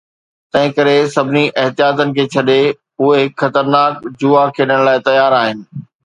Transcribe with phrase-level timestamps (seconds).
[0.51, 2.61] تنهن ڪري، سڀني احتياطن کي ڇڏي،
[3.01, 3.93] اهي هڪ خطرناڪ
[4.23, 5.63] جوا کيڏڻ لاء تيار آهن.